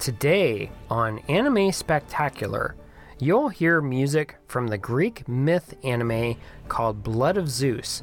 [0.00, 2.74] Today on Anime Spectacular,
[3.18, 6.36] you'll hear music from the Greek myth anime
[6.68, 8.02] called Blood of Zeus,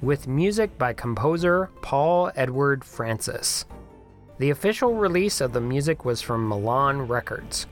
[0.00, 3.66] with music by composer Paul Edward Francis.
[4.38, 7.66] The official release of the music was from Milan Records.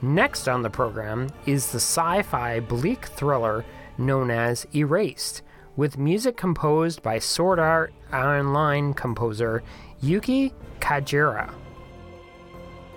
[0.00, 3.64] Next on the program is the sci fi bleak thriller
[3.98, 5.42] known as Erased,
[5.74, 9.64] with music composed by Sword Art Online composer
[10.00, 11.52] Yuki Kajiura.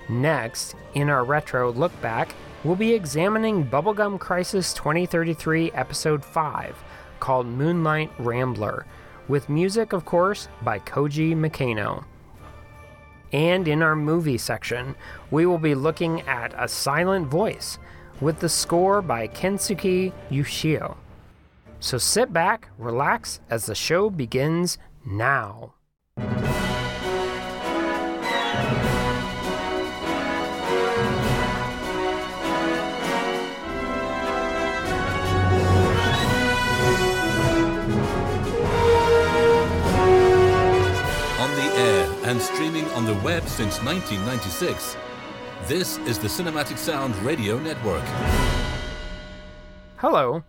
[0.09, 6.76] Next, in our retro look back, we'll be examining Bubblegum Crisis 2033 Episode 5,
[7.20, 8.88] called Moonlight Rambler,
[9.27, 12.05] with music, of course, by Koji Makaino.
[13.31, 14.95] And in our movie section,
[15.30, 17.78] we will be looking at A Silent Voice,
[18.20, 20.98] with the score by Kensuke Ushio.
[21.80, 25.76] So sit back, relax, as the show begins now.
[42.30, 44.95] And streaming on the web since 1996.
[45.66, 48.03] This is the Cinematic Sound Radio Network.
[49.95, 50.44] Hello,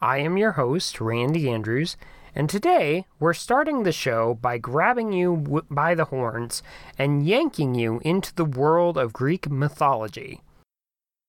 [0.00, 1.98] I am your host, Randy Andrews,
[2.34, 6.62] and today we're starting the show by grabbing you w- by the horns
[6.96, 10.40] and yanking you into the world of Greek mythology.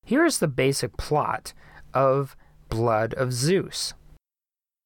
[0.06, 1.52] Here's the basic plot
[1.92, 2.34] of
[2.70, 3.92] Blood of Zeus.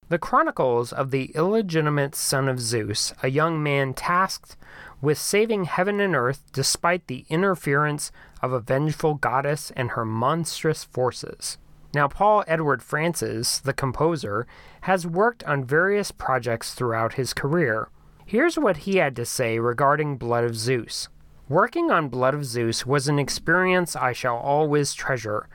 [0.09, 4.57] The chronicles of the illegitimate son of Zeus, a young man tasked
[5.01, 8.13] with saving heaven and earth despite the interference
[8.43, 11.59] of a vengeful goddess and her monstrous forces.
[11.93, 14.47] Now, Paul Edward Francis, the composer,
[14.83, 17.89] has worked on various projects throughout his career.
[18.25, 21.09] Here's what he had to say regarding Blood of Zeus.
[21.49, 25.49] Working on Blood of Zeus was an experience I shall always treasure.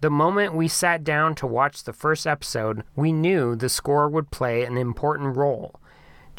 [0.00, 4.30] The moment we sat down to watch the first episode, we knew the score would
[4.30, 5.80] play an important role.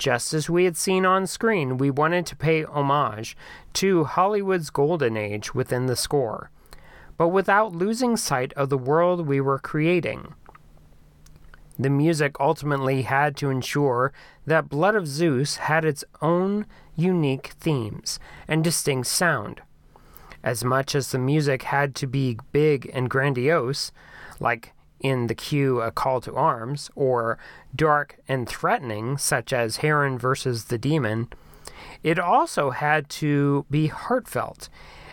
[0.04, 3.38] Just as we had seen on screen, we wanted to pay homage
[3.72, 6.52] to Hollywood's golden age within the score,
[7.16, 10.36] but without losing sight of the world we were creating.
[11.80, 14.12] The music ultimately had to ensure
[14.46, 16.66] that Blood of Zeus had its own
[16.98, 19.62] unique themes and distinct sound.
[20.44, 23.94] As much as the music had to be big and grandiose,
[24.42, 24.73] like
[25.04, 27.38] in the cue A Call to Arms, or
[27.76, 31.28] dark and threatening, such as Heron versus the Demon,
[32.02, 34.70] it also had to be heartfelt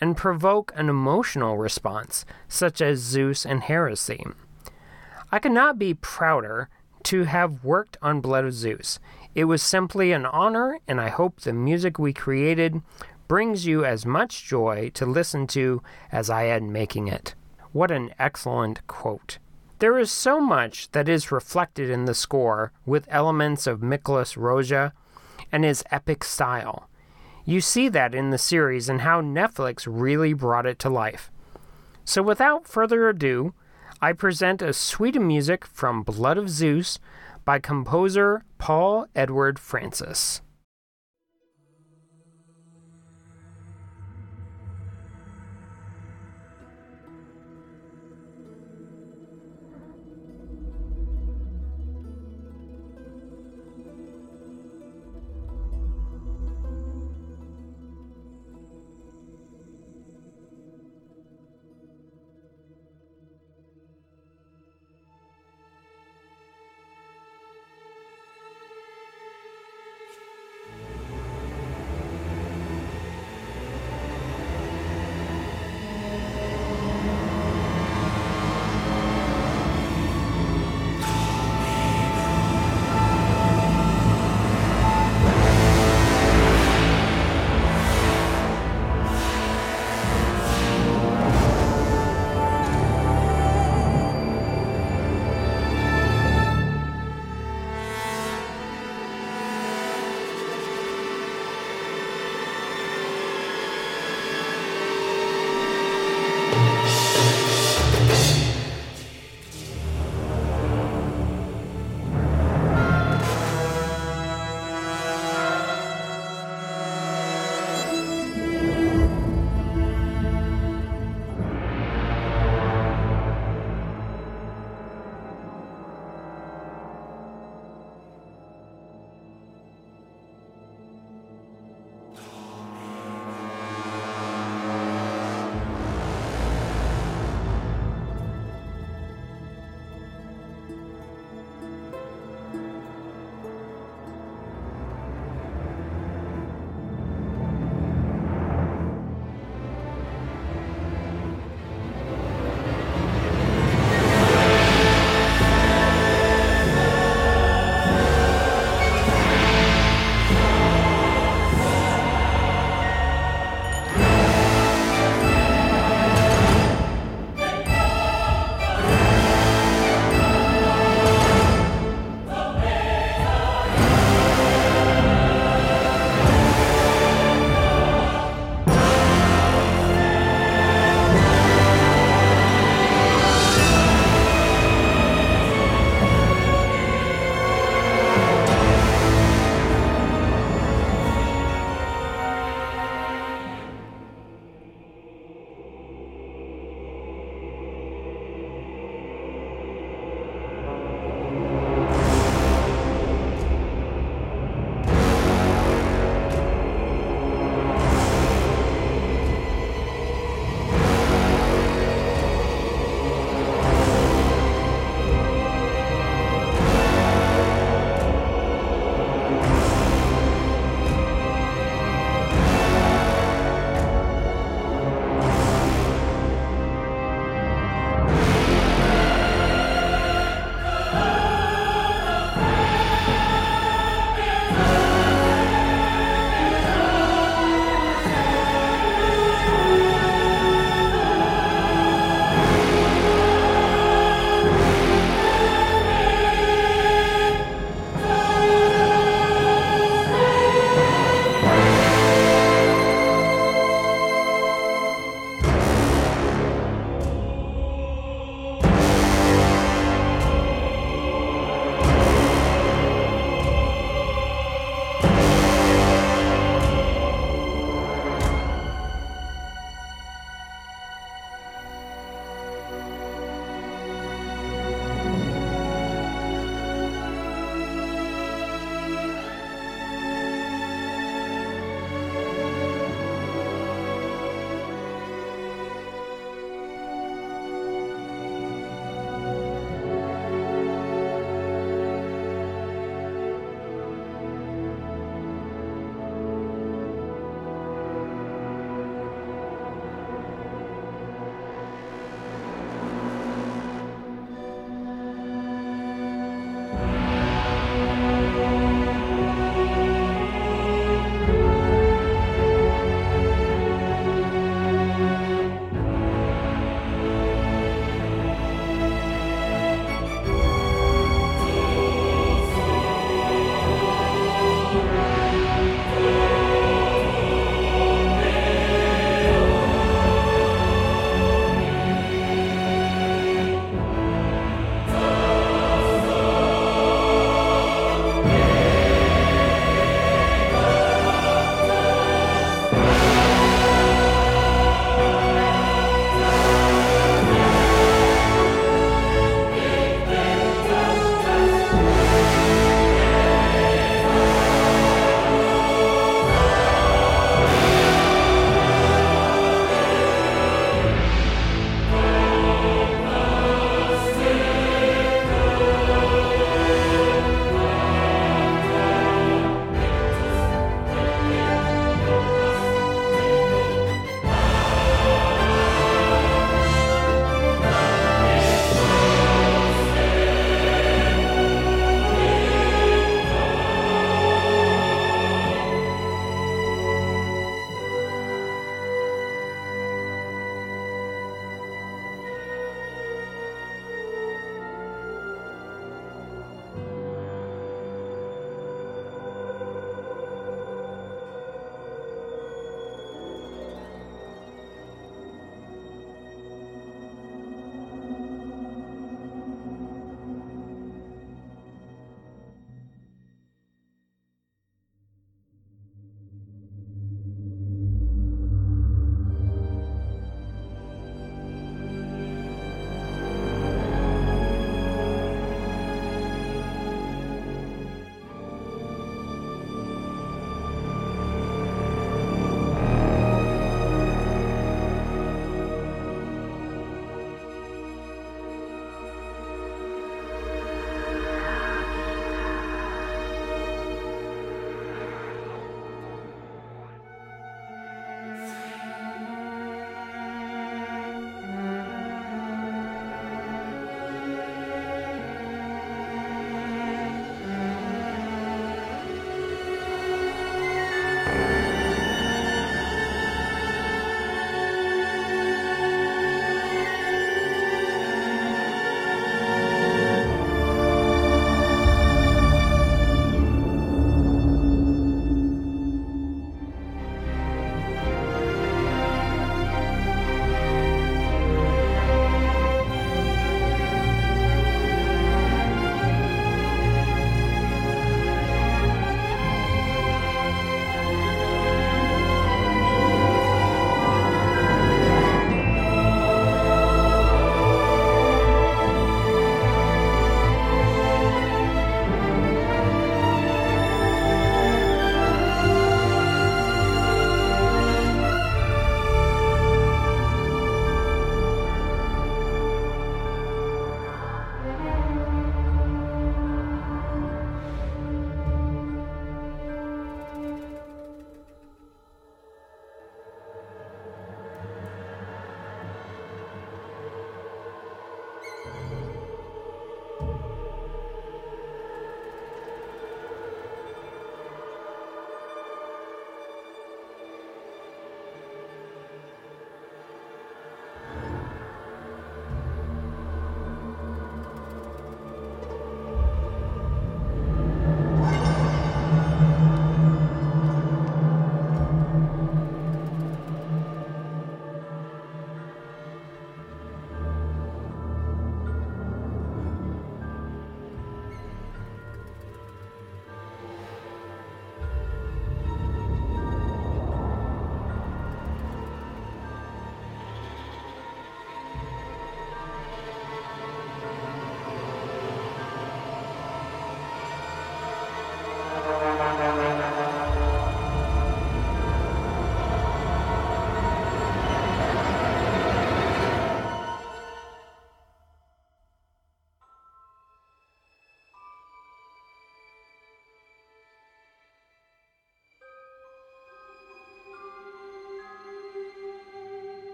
[0.00, 4.24] and provoke an emotional response, such as Zeus and Heresy.
[5.30, 6.68] I could not be prouder
[7.04, 8.98] to have worked on Blood of Zeus.
[9.34, 12.82] It was simply an honor, and I hope the music we created
[13.28, 17.34] brings you as much joy to listen to as I had making it.
[17.72, 19.38] What an excellent quote.
[19.82, 24.92] There is so much that is reflected in the score with elements of Miklos Rozsa
[25.50, 26.88] and his epic style.
[27.44, 31.32] You see that in the series and how Netflix really brought it to life.
[32.04, 33.54] So without further ado,
[34.00, 37.00] I present a suite of music from Blood of Zeus
[37.44, 40.42] by composer Paul Edward Francis.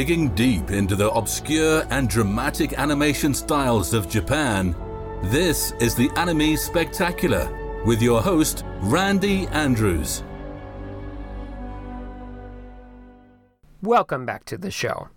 [0.00, 4.74] Digging deep into the obscure and dramatic animation styles of Japan,
[5.24, 10.22] this is the Anime Spectacular with your host, Randy Andrews.
[13.82, 15.10] Welcome back to the show.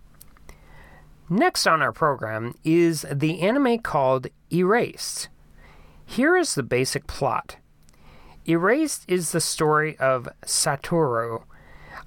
[1.30, 5.30] Next on our program is the anime called Erased.
[6.04, 7.56] Here is the basic plot
[8.46, 11.44] Erased is the story of Satoru,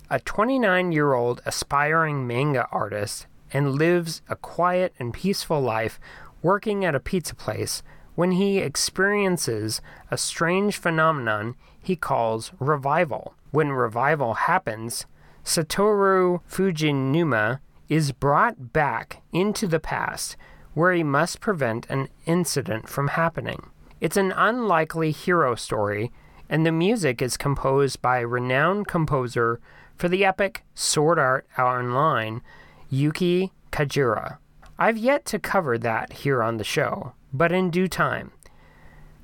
[0.10, 6.00] a 29 year old aspiring manga artist, and lives a quiet and peaceful life
[6.42, 7.82] working at a pizza place
[8.16, 13.34] when he experiences a strange phenomenon he calls revival.
[13.52, 15.06] When revival happens,
[15.44, 20.36] Satoru Fujinuma is brought back into the past
[20.74, 23.70] where he must prevent an incident from happening.
[24.02, 26.12] It's an unlikely hero story
[26.50, 29.60] and the music is composed by renowned composer
[29.98, 32.42] for the epic Sword Art Online,
[32.90, 34.38] Yuki Kajiura.
[34.80, 38.32] I've yet to cover that here on the show, but in due time.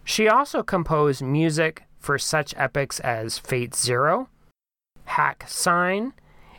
[0.03, 4.27] She also composed music for such epics as Fate Zero,
[5.05, 6.13] Hack Sign,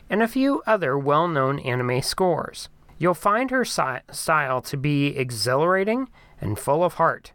[0.09, 2.69] and a few other well known anime scores.
[2.97, 6.07] You'll find her si- style to be exhilarating
[6.39, 7.33] and full of heart.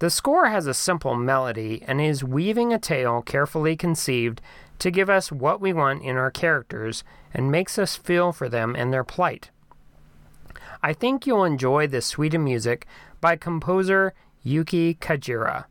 [0.00, 4.40] The score has a simple melody and is weaving a tale carefully conceived
[4.78, 8.74] to give us what we want in our characters and makes us feel for them
[8.74, 9.50] and their plight.
[10.82, 12.86] I think you'll enjoy this suite of music
[13.20, 15.66] by composer Yuki Kajiura.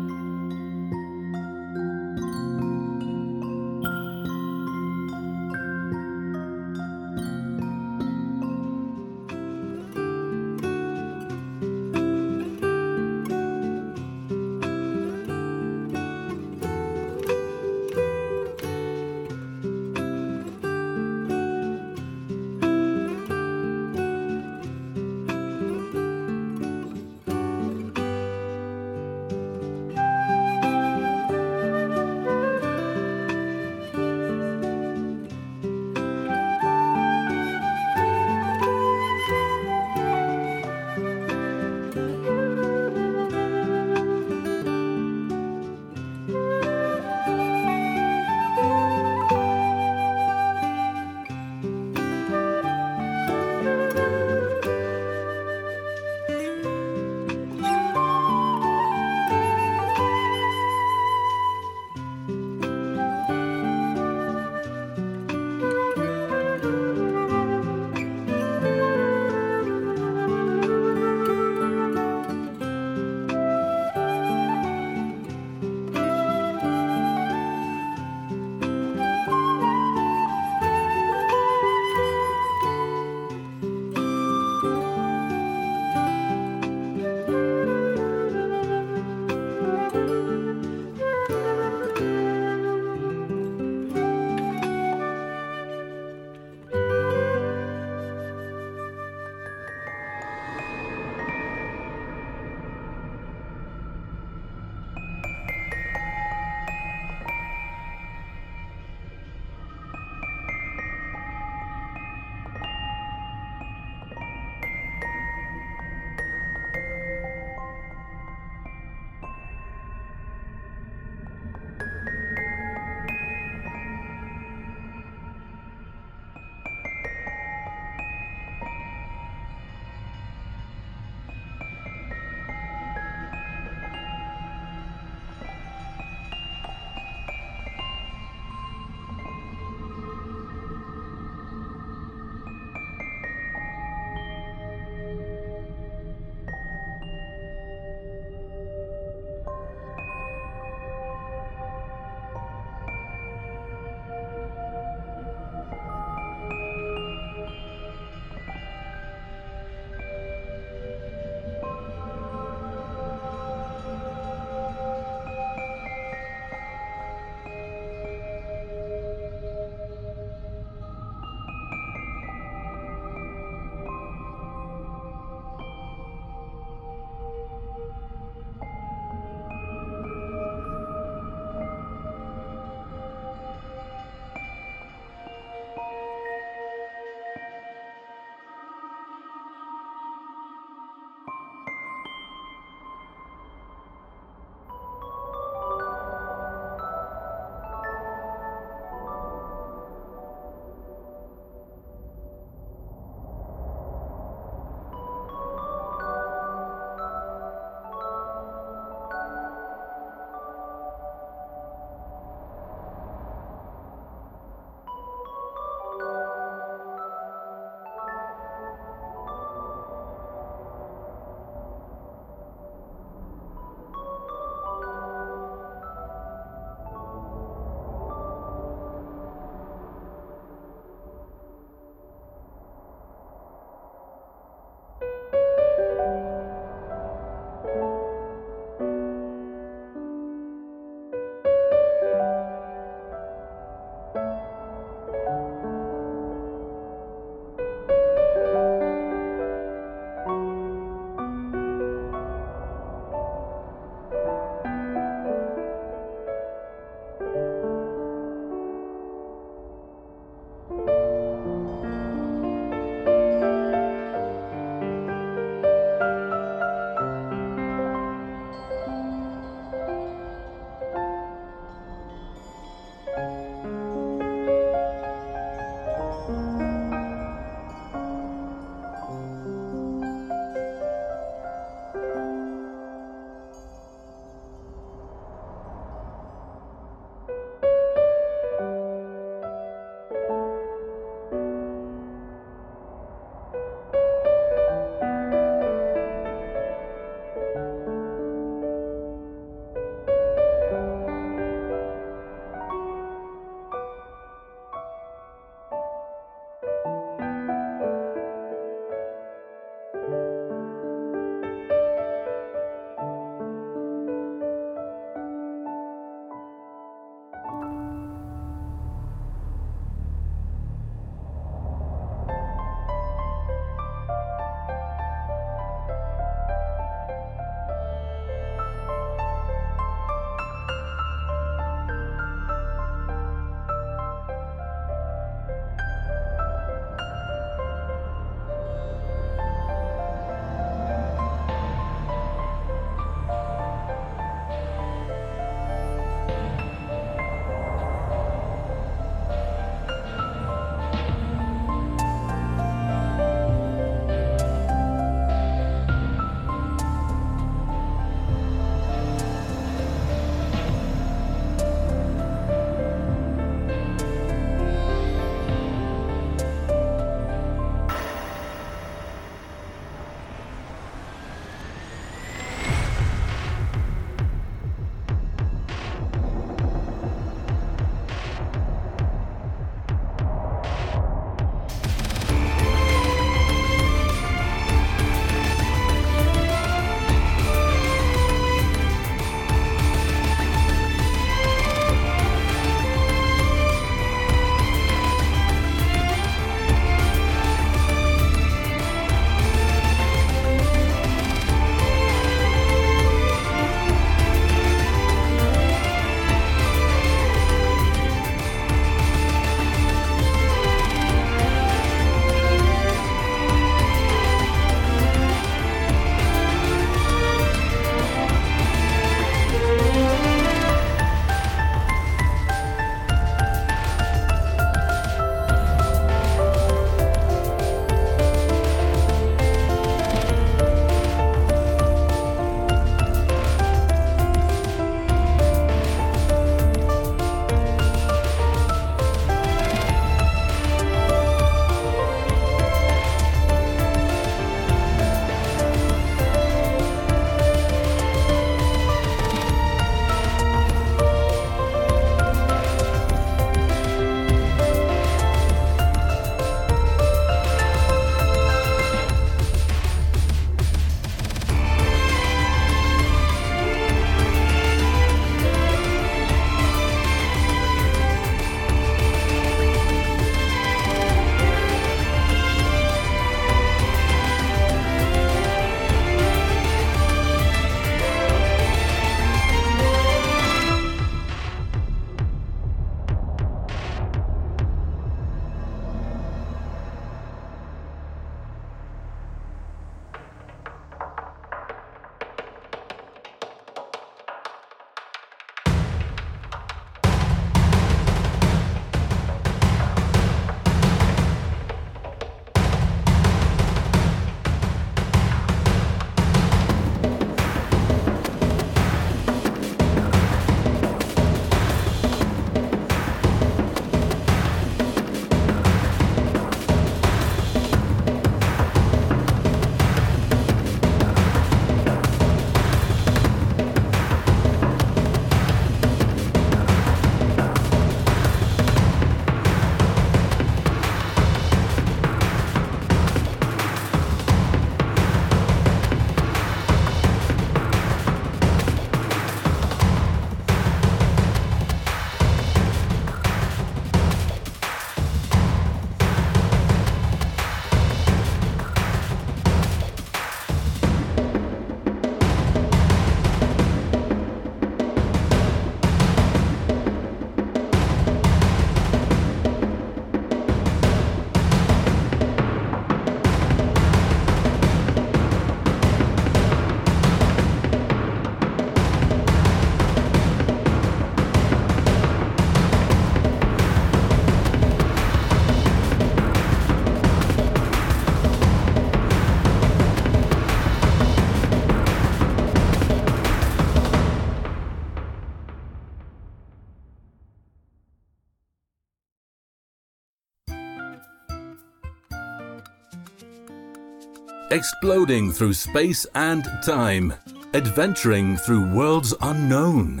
[594.54, 597.12] Exploding through space and time,
[597.54, 600.00] adventuring through worlds unknown.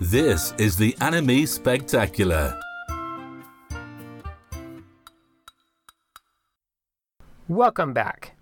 [0.00, 2.58] This is the Anime Spectacular.
[7.46, 8.32] Welcome back.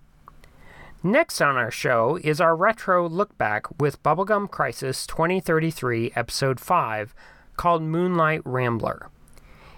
[1.03, 7.15] Next on our show is our retro look back with Bubblegum Crisis 2033, Episode 5,
[7.59, 9.11] called Moonlight Rambler.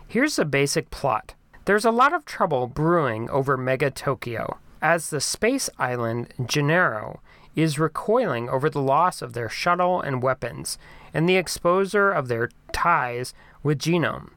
[0.06, 5.20] Here's the basic plot there's a lot of trouble brewing over Mega Tokyo, as the
[5.20, 7.20] space island Gennaro
[7.54, 10.78] is recoiling over the loss of their shuttle and weapons
[11.14, 14.30] and the exposure of their ties with Genom.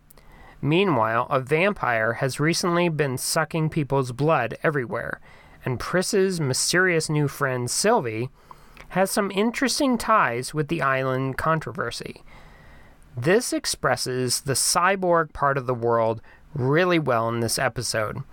[0.61, 5.19] Meanwhile, a vampire has recently been sucking people's blood everywhere,
[5.63, 8.29] and Pris's mysterious new friend Sylvie
[8.89, 12.23] has some interesting ties with the island controversy.
[13.15, 16.21] This expresses the cyborg part of the world
[16.53, 18.23] really well in this episode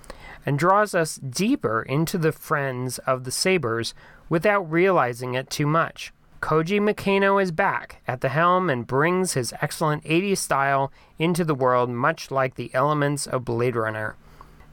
[0.46, 3.92] and draws us deeper into the friends of the Sabers
[4.28, 6.12] without realizing it too much.
[6.40, 11.54] Koji Makaino is back at the helm and brings his excellent 80s style into the
[11.54, 14.14] world, much like the elements of Blade Runner.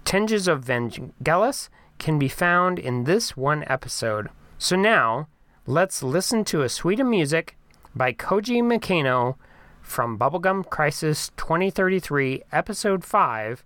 [0.05, 4.29] Tinges of Vangelis can be found in this one episode.
[4.59, 5.27] So now,
[5.65, 7.57] let's listen to a suite of music
[7.95, 9.35] by Koji Makaino
[9.81, 13.63] from Bubblegum Crisis 2033, Episode 5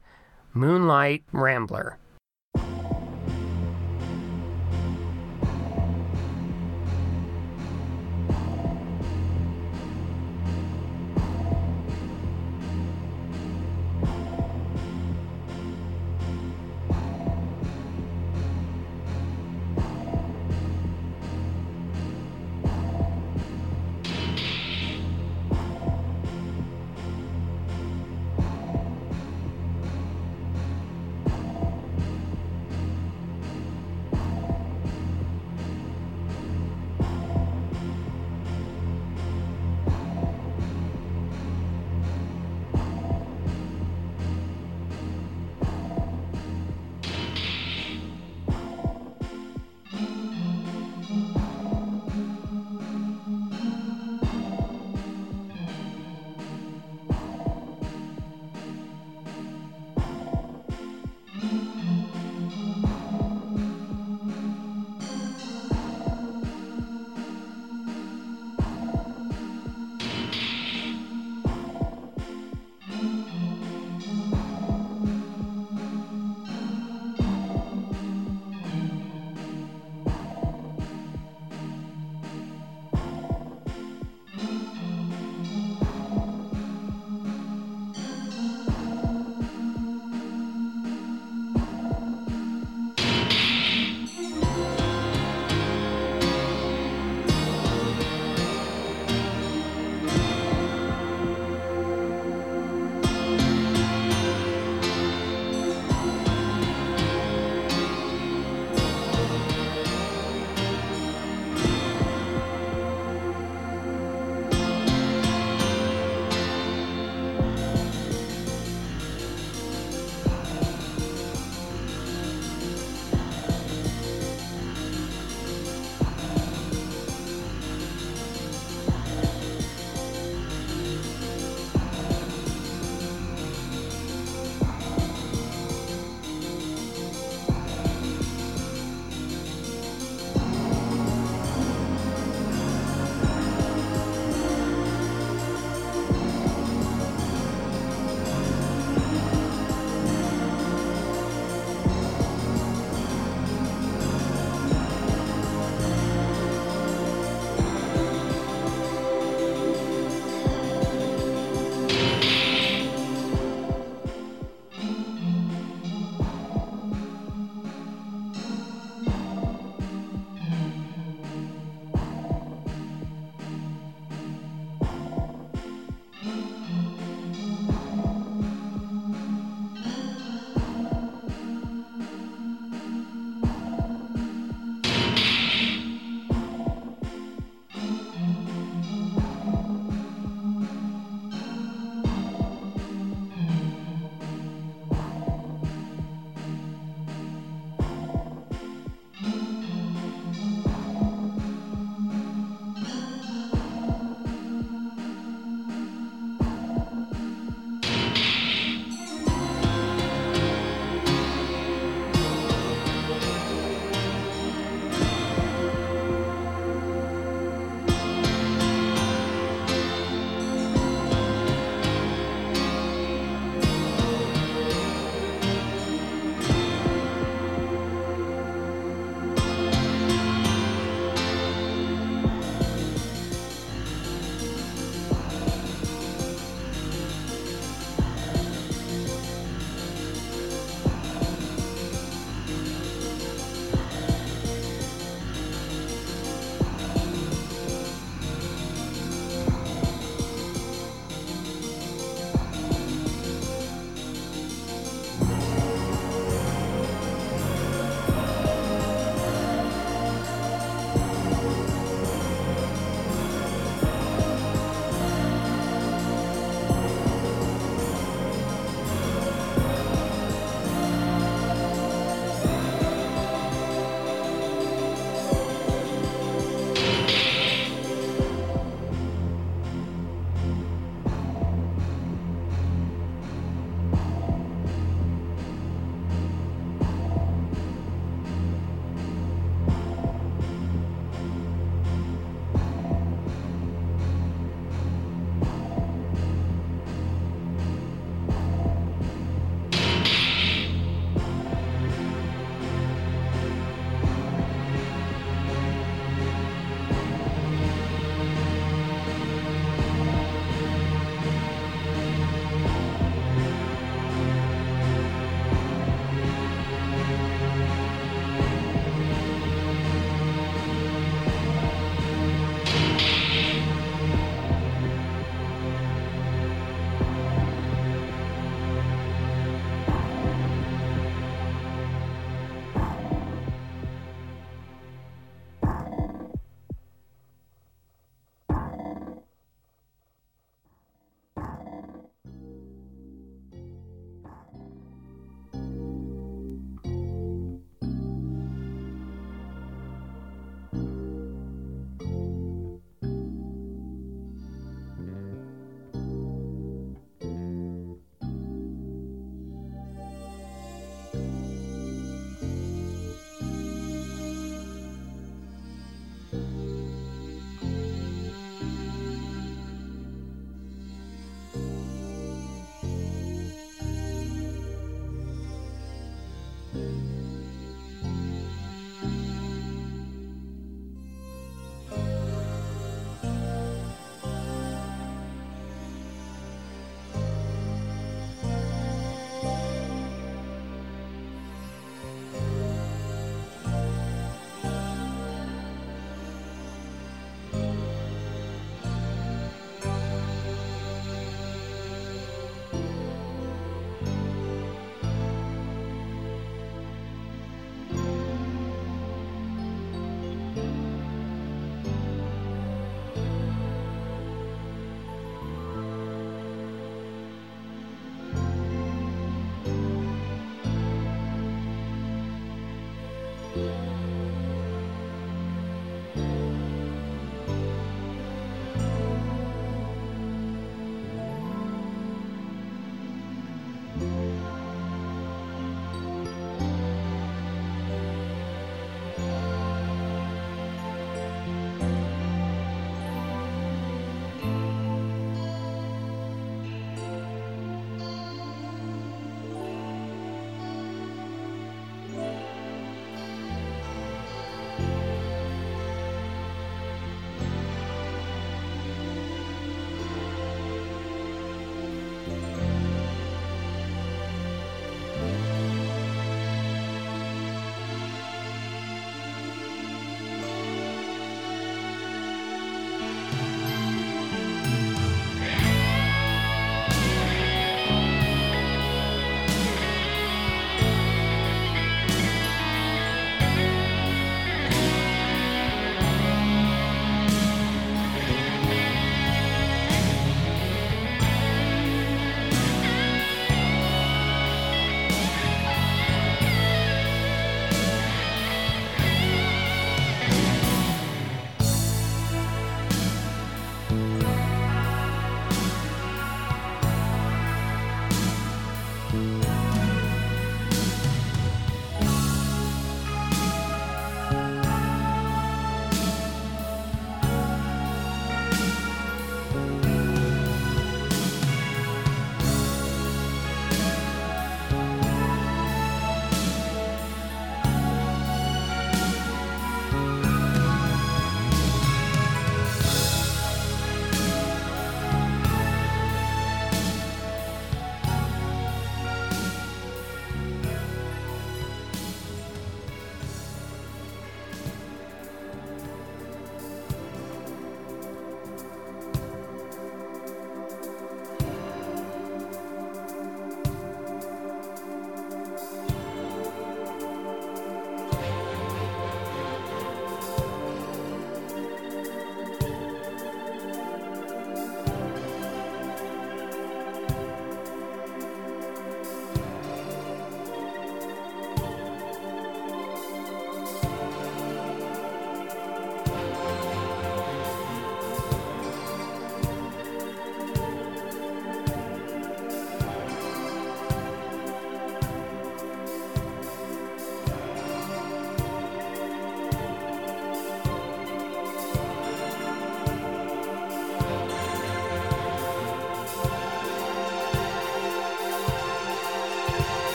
[0.57, 1.99] Moonlight Rambler.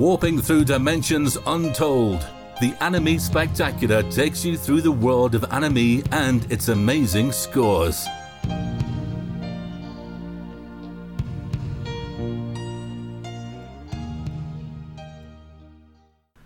[0.00, 2.26] Warping through dimensions untold,
[2.58, 8.06] the Anime Spectacular takes you through the world of anime and its amazing scores.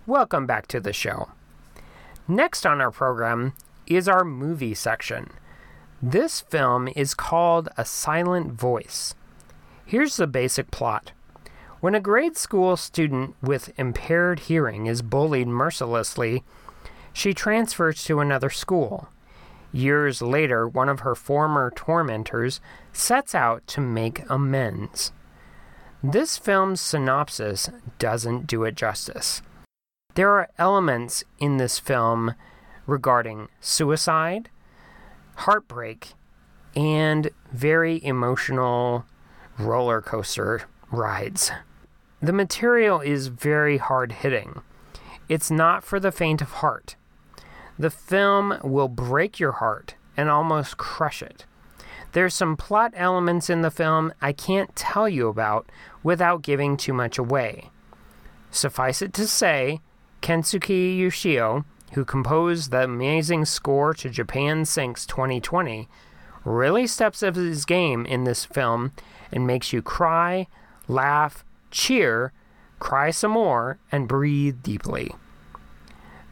[0.05, 1.29] Welcome back to the show.
[2.27, 3.53] Next on our program
[3.87, 5.31] is our movie section.
[6.03, 9.15] This film is called A Silent Voice.
[9.87, 11.13] Here's the basic plot.
[11.85, 16.43] When a grade school student with impaired hearing is bullied mercilessly,
[17.13, 19.11] she transfers to another school.
[19.71, 22.63] Years later, one of her former tormentors
[22.95, 25.13] sets out to make amends.
[26.03, 27.69] This film's synopsis
[27.99, 29.43] doesn't do it justice.
[30.15, 32.35] There are elements in this film
[32.87, 34.49] regarding suicide,
[35.35, 36.15] heartbreak,
[36.75, 39.05] and very emotional
[39.59, 41.51] roller coaster rides.
[42.25, 44.63] The material is very hard hitting.
[45.29, 46.97] It's not for the faint of heart.
[47.79, 51.45] The film will break your heart and almost crush it.
[52.13, 55.69] There's some plot elements in the film I can't tell you about
[56.03, 57.69] without giving too much away.
[58.51, 59.83] Suffice it to say,
[60.23, 65.91] Kensuke Ushio, who composed the amazing score to Japan Sinks 2020,
[66.43, 68.93] really steps up his game in this film
[69.31, 70.47] and makes you cry,
[70.89, 71.44] laugh,
[71.75, 72.33] cheer,
[72.79, 75.11] cry some more, and breathe deeply.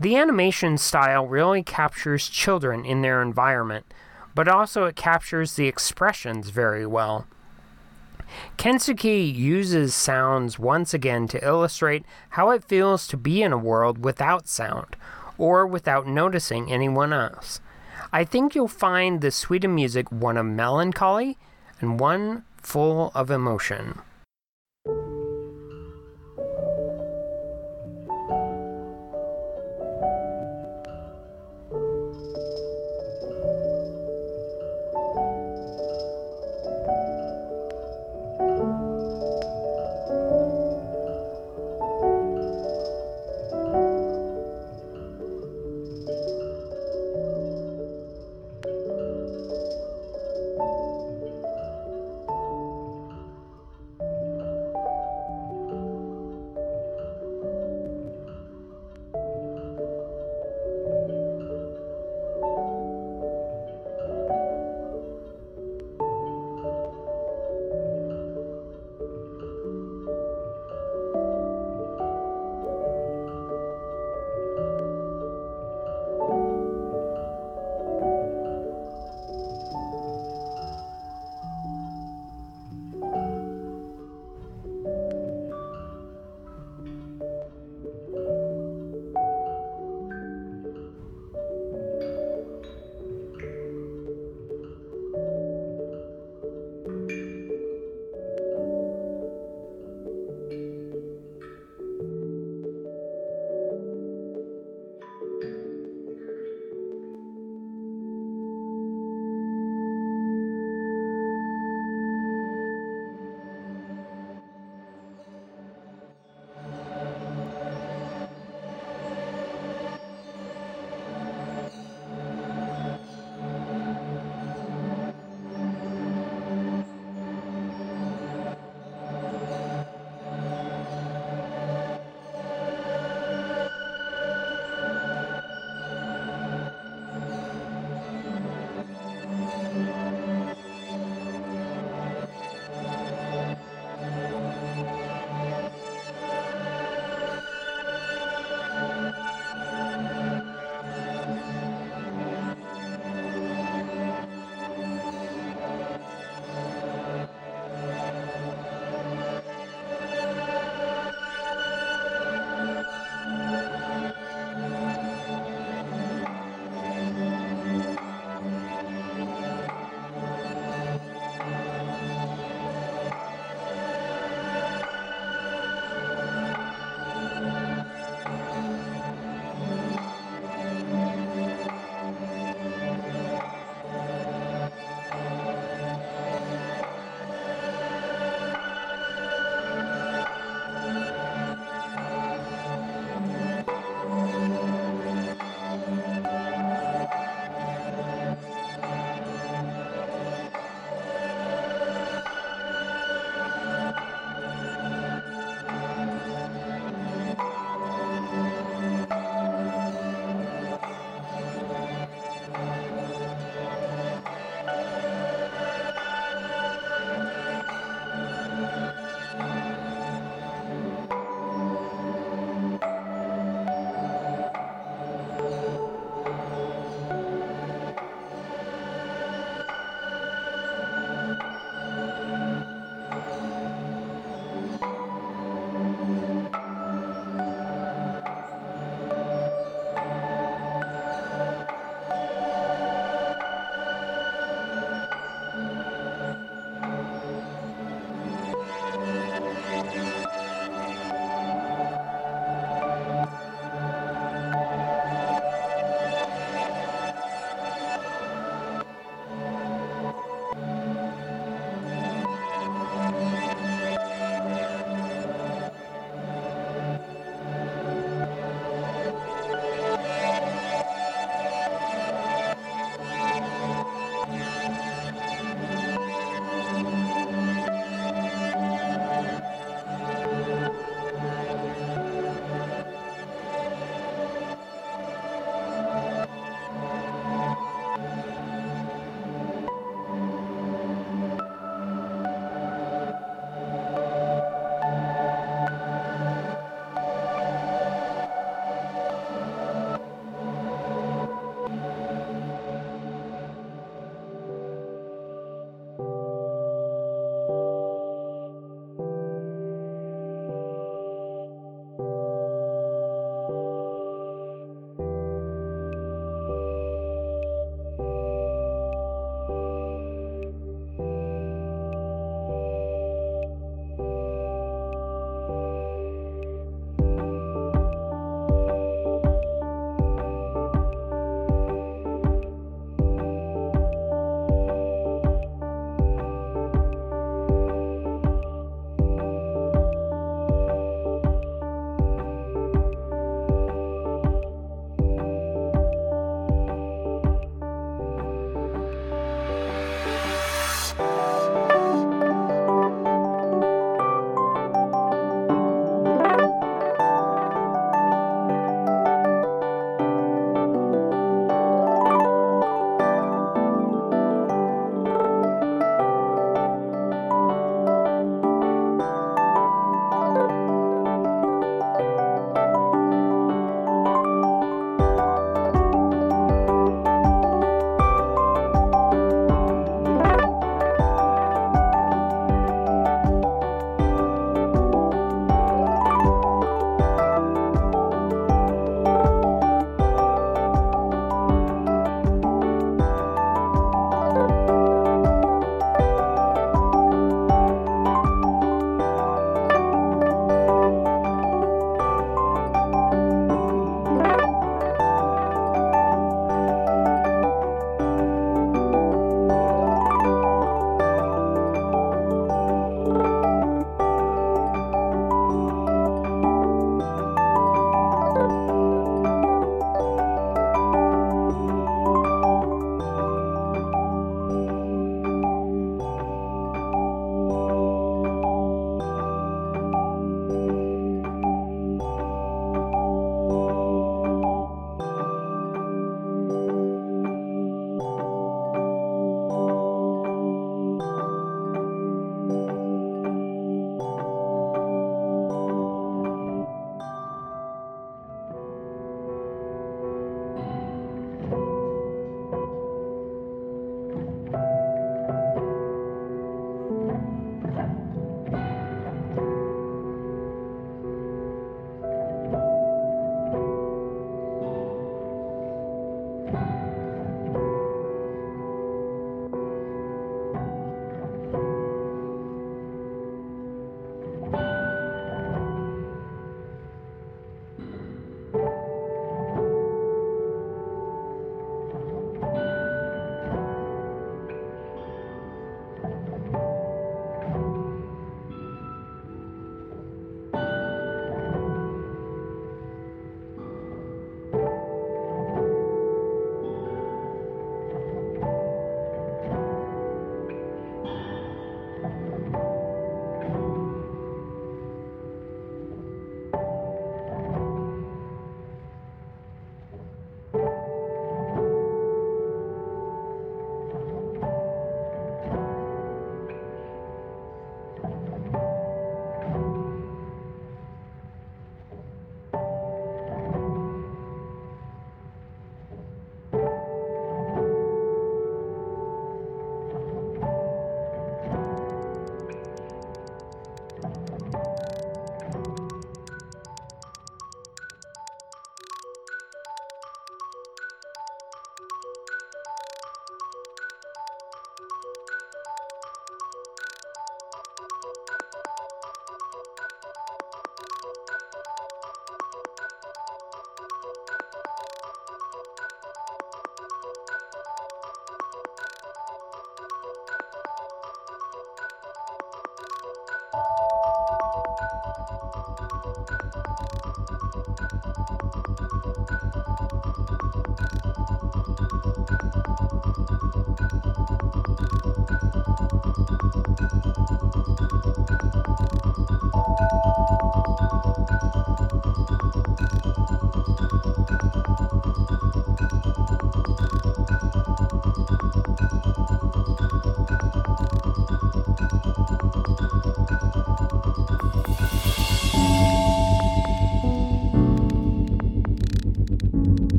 [0.00, 3.84] The animation style really captures children in their environment,
[4.34, 7.26] but also it captures the expressions very well.
[8.56, 14.02] Kensuke uses sounds once again to illustrate how it feels to be in a world
[14.02, 14.96] without sound,
[15.36, 17.60] or without noticing anyone else.
[18.12, 21.36] I think you'll find the suite of music one of melancholy
[21.80, 24.00] and one full of emotion.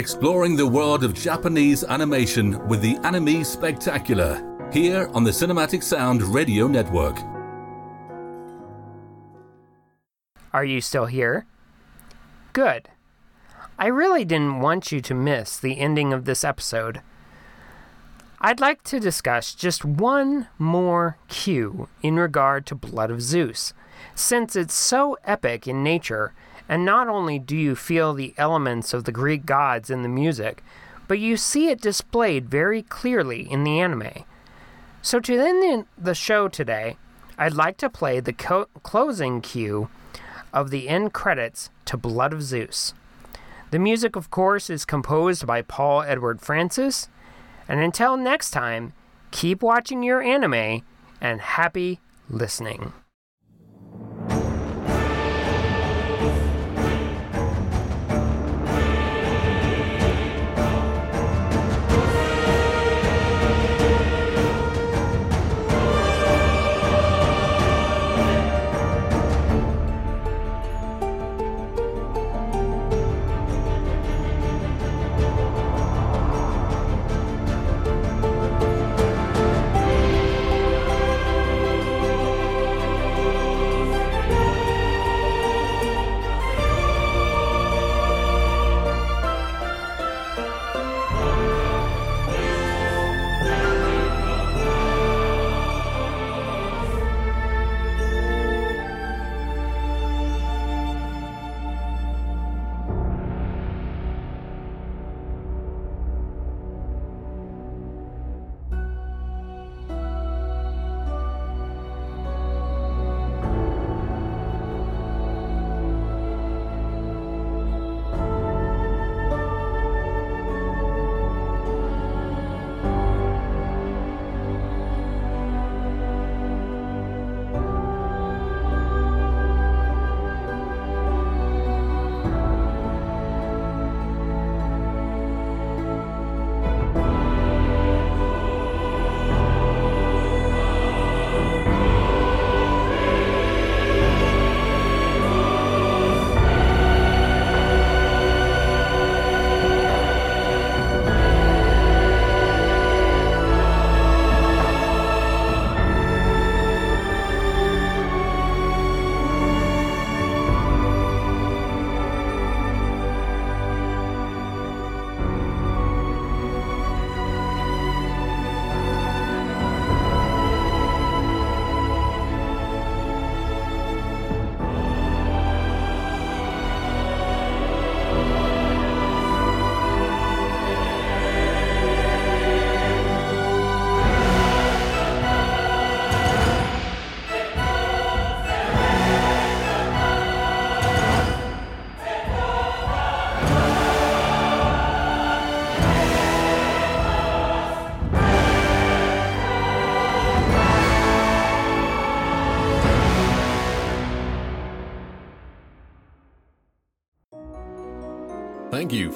[0.00, 6.22] Exploring the world of Japanese animation with the Anime Spectacular, here on the Cinematic Sound
[6.22, 7.18] Radio Network.
[10.54, 11.44] Are you still here?
[12.54, 12.88] Good.
[13.78, 17.02] I really didn't want you to miss the ending of this episode.
[18.40, 23.74] I'd like to discuss just one more cue in regard to Blood of Zeus,
[24.14, 26.32] since it's so epic in nature,
[26.70, 30.62] and not only do you feel the elements of the Greek gods in the music,
[31.08, 34.24] but you see it displayed very clearly in the anime.
[35.02, 36.96] So, to end the show today,
[37.36, 39.88] I'd like to play the co- closing cue
[40.52, 42.94] of the end credits to Blood of Zeus.
[43.72, 47.08] The music, of course, is composed by Paul Edward Francis.
[47.66, 48.92] And until next time,
[49.32, 50.82] keep watching your anime
[51.20, 51.98] and happy
[52.28, 52.92] listening.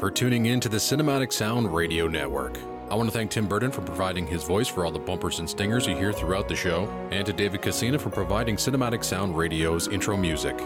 [0.04, 2.58] For tuning in to the Cinematic Sound Radio Network.
[2.90, 5.48] I want to thank Tim Burton for providing his voice for all the bumpers and
[5.48, 9.88] stingers you hear throughout the show, and to David Casina for providing Cinematic Sound Radio's
[9.88, 10.56] intro music.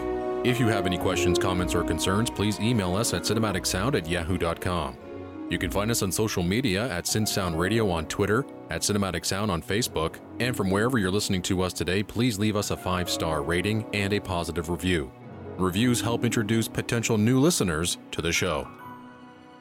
[0.43, 4.97] If you have any questions, comments, or concerns, please email us at cinematicsound at yahoo.com.
[5.49, 9.49] You can find us on social media at Sound Radio on Twitter, at Cinematic Sound
[9.49, 13.09] on Facebook, and from wherever you're listening to us today, please leave us a five
[13.09, 15.09] star rating and a positive review.
[15.57, 18.67] Reviews help introduce potential new listeners to the show.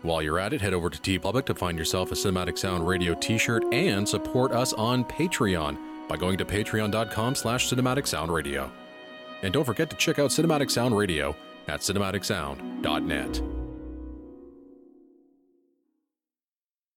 [0.02, 3.14] While you're at it, head over to TeePublic to find yourself a Cinematic Sound Radio
[3.14, 5.76] t-shirt and support us on Patreon
[6.08, 8.70] by going to patreon.com slash cinematic sound radio.
[9.42, 11.36] And don't forget to check out Cinematic Sound Radio
[11.68, 13.57] at cinematicsound.net.